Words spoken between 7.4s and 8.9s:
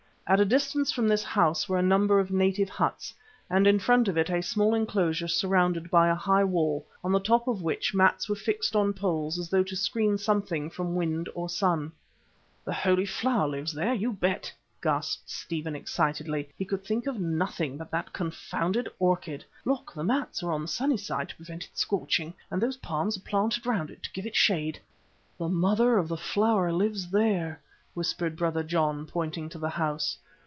of which mats were fixed